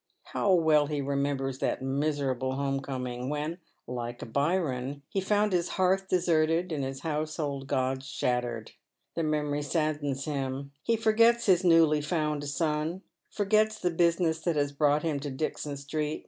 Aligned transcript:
How 0.33 0.51
well 0.55 0.87
he 0.87 0.99
remembers 0.99 1.59
320 1.59 1.59
Dead 1.59 1.65
Men's 1.69 1.75
Shoes. 1.75 1.77
that 1.77 2.07
miserable 2.25 2.55
home 2.55 2.79
coming, 2.79 3.29
when, 3.29 3.59
like 3.85 4.33
Byron, 4.33 5.03
he 5.09 5.21
found 5.21 5.53
ha 5.53 5.61
hearth 5.73 6.07
deserted 6.07 6.71
and 6.71 6.83
his 6.83 7.01
household 7.01 7.67
gods 7.67 8.07
shattered. 8.07 8.71
The 9.15 9.21
memory 9.21 9.61
saddens 9.61 10.25
him. 10.25 10.71
He 10.81 10.95
forgets 10.95 11.45
his 11.45 11.63
newly 11.63 12.01
found 12.01 12.43
son— 12.45 13.03
forgets 13.37 13.79
the 13.79 13.91
business 13.91 14.39
that 14.39 14.55
has 14.55 14.71
brought 14.71 15.03
him 15.03 15.19
to 15.19 15.29
Dixon 15.29 15.77
Street. 15.77 16.19